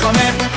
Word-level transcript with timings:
comer. 0.00 0.49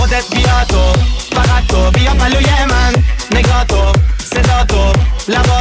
خودت 0.00 0.24
بیا 0.34 0.64
تو 0.68 0.92
فقط 1.36 1.66
تو. 1.68 1.90
بیا 1.90 2.14
پلوی 2.14 2.46
من 2.70 2.92
نگاه 3.38 3.64
تو 3.64 3.92
صدا 4.24 4.64
تو 4.64 4.92
لبا 5.28 5.59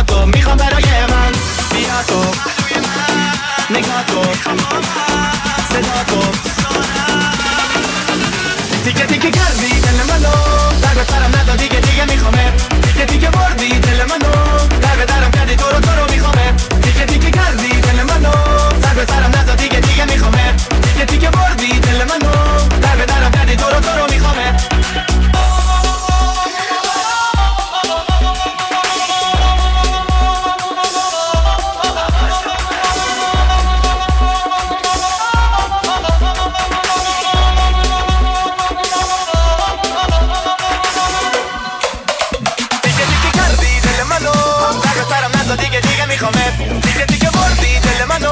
میخوامه. 46.20 46.80
دیگه 46.82 47.06
دیگه 47.06 47.30
بردی 47.30 47.80
دل 47.80 48.06
منو. 48.06 48.32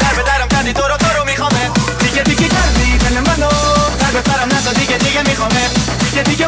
در 0.00 0.14
به 0.16 0.22
درم 0.22 0.48
کردی 0.48 0.72
تو 0.72 0.82
رو 0.82 0.96
تو 0.96 1.18
رو 1.18 1.24
میخوامه. 1.24 1.70
دیگه 1.98 2.22
دیگه 2.22 2.48
کردی 2.48 2.98
دل 2.98 3.20
منو. 3.20 3.50
در 4.00 4.10
به 4.12 4.30
سرم 4.30 4.48
نزا 4.48 4.72
دیگه 4.72 4.96
دیگه 4.98 5.22
میخوامه. 5.22 5.68
دیگه 6.10 6.22
دیگه 6.22 6.46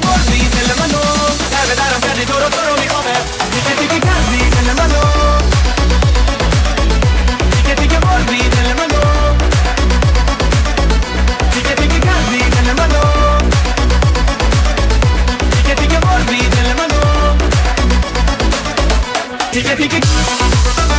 Tiki 19.50 19.88
it. 19.96 20.97